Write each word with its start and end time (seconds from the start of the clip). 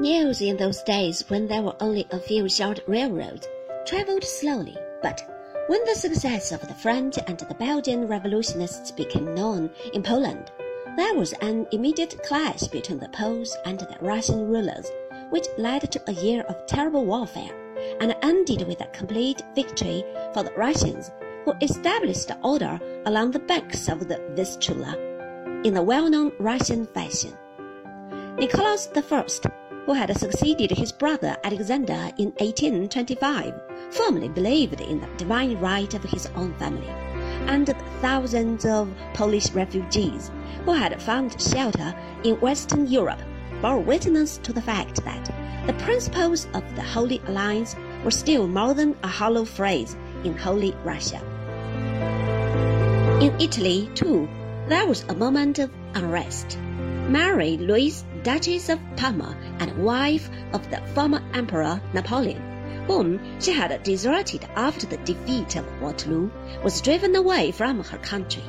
News 0.00 0.40
in 0.40 0.56
those 0.56 0.82
days, 0.82 1.28
when 1.28 1.46
there 1.46 1.60
were 1.60 1.76
only 1.78 2.06
a 2.10 2.18
few 2.18 2.48
short 2.48 2.80
railroads, 2.86 3.46
traveled 3.84 4.24
slowly, 4.24 4.74
but 5.02 5.22
when 5.66 5.84
the 5.84 5.94
success 5.94 6.52
of 6.52 6.66
the 6.66 6.72
French 6.72 7.18
and 7.26 7.38
the 7.38 7.54
Belgian 7.56 8.08
revolutionists 8.08 8.90
became 8.92 9.34
known 9.34 9.68
in 9.92 10.02
Poland, 10.02 10.50
there 10.96 11.12
was 11.12 11.34
an 11.42 11.66
immediate 11.72 12.18
clash 12.22 12.62
between 12.68 12.98
the 12.98 13.10
Poles 13.10 13.54
and 13.66 13.78
the 13.78 13.98
Russian 14.00 14.48
rulers, 14.48 14.90
which 15.28 15.46
led 15.58 15.92
to 15.92 16.00
a 16.08 16.14
year 16.14 16.44
of 16.44 16.64
terrible 16.64 17.04
warfare 17.04 17.54
and 18.00 18.16
ended 18.22 18.66
with 18.66 18.80
a 18.80 18.86
complete 18.86 19.42
victory 19.54 20.02
for 20.32 20.42
the 20.42 20.54
Russians, 20.56 21.10
who 21.44 21.52
established 21.60 22.30
order 22.42 22.80
along 23.04 23.32
the 23.32 23.38
banks 23.38 23.86
of 23.86 24.08
the 24.08 24.18
Vistula 24.30 24.96
in 25.62 25.74
the 25.74 25.82
well-known 25.82 26.32
Russian 26.38 26.86
fashion. 26.86 27.36
Nicholas 28.38 28.88
I, 28.96 29.24
who 29.86 29.92
had 29.92 30.16
succeeded 30.16 30.70
his 30.70 30.92
brother 30.92 31.36
Alexander 31.44 32.10
in 32.18 32.32
1825, 32.38 33.54
firmly 33.90 34.28
believed 34.28 34.80
in 34.80 35.00
the 35.00 35.06
divine 35.16 35.58
right 35.58 35.92
of 35.94 36.02
his 36.04 36.26
own 36.36 36.54
family, 36.54 36.88
and 37.46 37.74
thousands 38.00 38.64
of 38.64 38.92
Polish 39.14 39.50
refugees 39.52 40.30
who 40.64 40.72
had 40.72 41.00
found 41.02 41.40
shelter 41.40 41.94
in 42.24 42.40
Western 42.40 42.86
Europe 42.86 43.20
bore 43.60 43.78
witness 43.78 44.38
to 44.38 44.52
the 44.52 44.62
fact 44.62 45.04
that 45.04 45.30
the 45.66 45.84
principles 45.84 46.46
of 46.54 46.64
the 46.76 46.82
Holy 46.82 47.20
Alliance 47.26 47.76
were 48.04 48.10
still 48.10 48.48
more 48.48 48.74
than 48.74 48.96
a 49.02 49.08
hollow 49.08 49.44
phrase 49.44 49.96
in 50.24 50.36
Holy 50.36 50.74
Russia. 50.84 51.20
In 53.20 53.38
Italy, 53.38 53.90
too, 53.94 54.28
there 54.68 54.86
was 54.86 55.04
a 55.08 55.14
moment 55.14 55.58
of 55.58 55.70
unrest. 55.94 56.58
Mary 57.08 57.58
Louise, 57.58 58.04
Duchess 58.22 58.68
of 58.68 58.78
Parma 58.96 59.34
and 59.60 59.82
wife 59.82 60.28
of 60.52 60.68
the 60.70 60.82
former 60.94 61.22
Emperor 61.32 61.80
Napoleon, 61.94 62.42
whom 62.86 63.18
she 63.40 63.50
had 63.52 63.82
deserted 63.82 64.46
after 64.56 64.86
the 64.86 64.98
defeat 64.98 65.56
of 65.56 65.64
Waterloo, 65.80 66.30
was 66.62 66.82
driven 66.82 67.16
away 67.16 67.50
from 67.50 67.82
her 67.82 67.98
country, 67.98 68.42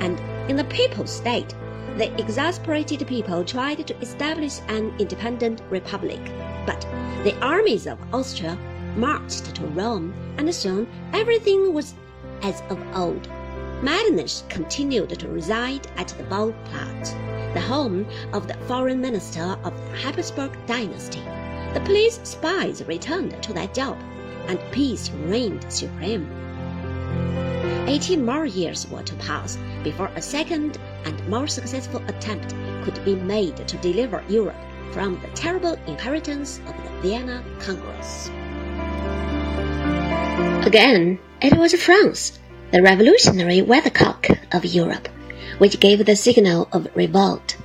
and 0.00 0.18
in 0.50 0.56
the 0.56 0.64
Papal 0.64 1.06
State, 1.06 1.54
the 1.98 2.12
exasperated 2.20 3.06
people 3.06 3.44
tried 3.44 3.86
to 3.86 3.96
establish 4.00 4.58
an 4.68 4.92
independent 4.98 5.62
republic, 5.70 6.20
but 6.66 6.80
the 7.22 7.36
armies 7.40 7.86
of 7.86 7.98
Austria 8.12 8.58
marched 8.96 9.54
to 9.54 9.66
Rome, 9.66 10.12
and 10.36 10.52
soon 10.52 10.88
everything 11.12 11.72
was 11.72 11.94
as 12.42 12.60
of 12.70 12.78
old. 12.96 13.28
Metternich 13.82 14.42
continued 14.48 15.10
to 15.18 15.28
reside 15.28 15.86
at 15.96 16.08
the 16.08 16.24
Ballplatz, 16.24 17.14
the 17.54 17.60
home 17.60 18.06
of 18.32 18.48
the 18.48 18.54
foreign 18.66 19.00
minister 19.00 19.56
of 19.64 19.74
the 19.74 19.96
Habsburg 19.96 20.52
dynasty. 20.66 21.22
The 21.74 21.82
police 21.84 22.20
spies 22.22 22.84
returned 22.84 23.42
to 23.42 23.52
their 23.52 23.68
job, 23.68 23.98
and 24.46 24.58
peace 24.72 25.10
reigned 25.26 25.64
supreme. 25.72 26.28
Eighteen 27.86 28.24
more 28.24 28.46
years 28.46 28.88
were 28.88 29.02
to 29.02 29.14
pass 29.16 29.58
before 29.82 30.10
a 30.14 30.22
second 30.22 30.78
and 31.04 31.28
more 31.28 31.46
successful 31.46 32.02
attempt 32.08 32.54
could 32.84 33.04
be 33.04 33.14
made 33.14 33.56
to 33.68 33.76
deliver 33.78 34.22
Europe 34.28 34.56
from 34.92 35.20
the 35.20 35.28
terrible 35.28 35.74
inheritance 35.86 36.60
of 36.66 36.76
the 36.76 36.90
Vienna 37.00 37.42
Congress. 37.60 38.28
Again, 40.66 41.18
it 41.40 41.56
was 41.58 41.74
France, 41.74 42.38
the 42.70 42.82
revolutionary 42.82 43.62
weathercock 43.62 44.28
of 44.54 44.64
Europe, 44.64 45.08
which 45.58 45.80
gave 45.80 46.04
the 46.04 46.16
signal 46.16 46.68
of 46.72 46.88
revolt. 46.94 47.56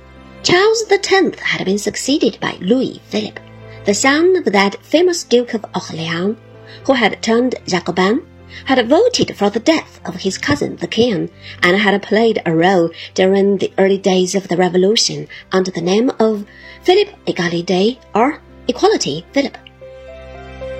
Charles 0.42 0.84
X 0.90 1.40
had 1.40 1.64
been 1.64 1.78
succeeded 1.78 2.38
by 2.40 2.56
Louis 2.60 3.00
Philippe, 3.08 3.42
the 3.84 3.94
son 3.94 4.36
of 4.36 4.44
that 4.46 4.82
famous 4.84 5.24
Duke 5.24 5.54
of 5.54 5.64
Orleans, 5.74 6.36
who 6.84 6.92
had 6.94 7.22
turned 7.22 7.54
Jacobin 7.66 8.22
had 8.64 8.88
voted 8.88 9.36
for 9.36 9.50
the 9.50 9.60
death 9.60 10.00
of 10.04 10.16
his 10.16 10.38
cousin 10.38 10.76
the 10.76 10.86
king, 10.86 11.30
and 11.62 11.76
had 11.76 12.02
played 12.02 12.40
a 12.46 12.54
role 12.54 12.90
during 13.14 13.58
the 13.58 13.72
early 13.78 13.98
days 13.98 14.34
of 14.34 14.48
the 14.48 14.56
revolution 14.56 15.28
under 15.52 15.70
the 15.70 15.80
name 15.80 16.10
of 16.18 16.46
Philip 16.82 17.08
Egalite 17.26 17.98
or 18.14 18.40
Equality 18.66 19.24
Philip. 19.32 19.56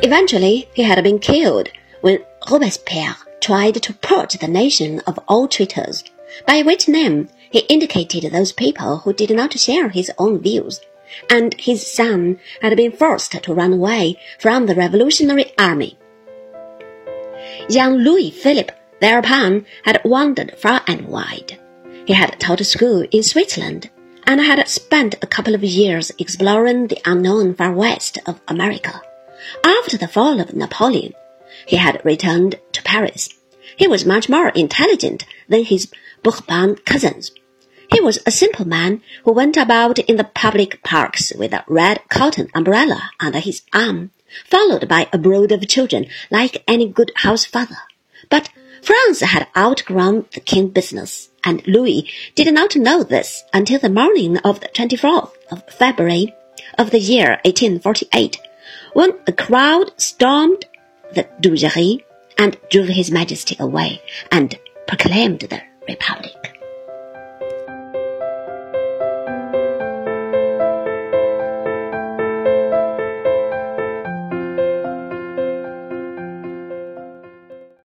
Eventually, 0.02 0.68
he 0.74 0.82
had 0.82 1.02
been 1.02 1.18
killed 1.18 1.68
when 2.00 2.24
Robespierre 2.50 3.16
tried 3.40 3.82
to 3.82 3.92
purge 3.94 4.34
the 4.38 4.48
nation 4.48 5.00
of 5.06 5.18
all 5.28 5.48
traitors, 5.48 6.04
by 6.46 6.62
which 6.62 6.88
name 6.88 7.28
he 7.50 7.60
indicated 7.60 8.32
those 8.32 8.52
people 8.52 8.98
who 8.98 9.12
did 9.12 9.30
not 9.30 9.58
share 9.58 9.88
his 9.88 10.10
own 10.18 10.40
views, 10.40 10.80
and 11.30 11.54
his 11.54 11.90
son 11.90 12.38
had 12.60 12.76
been 12.76 12.92
forced 12.92 13.32
to 13.32 13.54
run 13.54 13.72
away 13.72 14.18
from 14.38 14.66
the 14.66 14.74
revolutionary 14.74 15.52
army. 15.58 15.98
Young 17.68 17.96
Louis 17.98 18.30
Philippe 18.30 18.74
thereupon 19.00 19.64
had 19.84 20.00
wandered 20.04 20.58
far 20.58 20.82
and 20.86 21.06
wide. 21.06 21.58
He 22.06 22.14
had 22.14 22.38
taught 22.40 22.64
school 22.64 23.06
in 23.10 23.22
Switzerland 23.22 23.90
and 24.26 24.40
had 24.40 24.66
spent 24.68 25.14
a 25.22 25.26
couple 25.26 25.54
of 25.54 25.64
years 25.64 26.12
exploring 26.18 26.88
the 26.88 27.00
unknown 27.04 27.54
far 27.54 27.72
west 27.72 28.18
of 28.26 28.40
America. 28.48 29.00
After 29.64 29.96
the 29.96 30.08
fall 30.08 30.40
of 30.40 30.54
Napoleon, 30.54 31.14
he 31.66 31.76
had 31.76 32.04
returned 32.04 32.58
to 32.72 32.82
Paris. 32.82 33.30
He 33.76 33.86
was 33.86 34.04
much 34.04 34.28
more 34.28 34.48
intelligent 34.48 35.24
than 35.48 35.64
his 35.64 35.92
Bourbon 36.22 36.76
cousins. 36.84 37.32
He 37.92 38.00
was 38.00 38.18
a 38.26 38.30
simple 38.30 38.66
man 38.66 39.02
who 39.24 39.32
went 39.32 39.56
about 39.56 39.98
in 39.98 40.16
the 40.16 40.24
public 40.24 40.82
parks 40.82 41.32
with 41.34 41.52
a 41.52 41.64
red 41.66 42.00
cotton 42.08 42.48
umbrella 42.54 43.10
under 43.20 43.38
his 43.38 43.62
arm 43.72 44.10
followed 44.44 44.88
by 44.88 45.08
a 45.12 45.18
brood 45.18 45.52
of 45.52 45.66
children 45.66 46.06
like 46.30 46.62
any 46.66 46.88
good 46.88 47.12
house 47.16 47.44
father. 47.44 47.76
But 48.30 48.50
France 48.82 49.20
had 49.20 49.48
outgrown 49.56 50.26
the 50.32 50.40
king 50.40 50.68
business, 50.68 51.30
and 51.42 51.66
Louis 51.66 52.08
did 52.34 52.52
not 52.52 52.76
know 52.76 53.02
this 53.02 53.42
until 53.52 53.78
the 53.78 53.88
morning 53.88 54.38
of 54.38 54.60
the 54.60 54.68
24th 54.68 55.32
of 55.50 55.68
February 55.68 56.34
of 56.76 56.90
the 56.90 57.00
year 57.00 57.40
1848, 57.44 58.38
when 58.92 59.12
a 59.26 59.32
crowd 59.32 59.92
stormed 60.00 60.66
the 61.14 61.26
Tuileries 61.40 62.02
and 62.38 62.56
drove 62.70 62.88
His 62.88 63.10
Majesty 63.10 63.56
away 63.58 64.00
and 64.30 64.58
proclaimed 64.86 65.40
the 65.40 65.60
Republic. 65.88 66.47